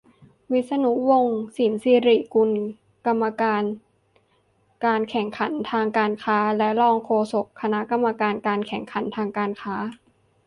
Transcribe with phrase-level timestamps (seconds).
[0.53, 2.51] -วิษณุ วงศ์สินศิริกุล
[3.05, 3.63] กรรมการ
[4.85, 9.75] การแข่งขันทางการค้า และรองโฆษกคณะกรรมการการแข่งขันทางการค้า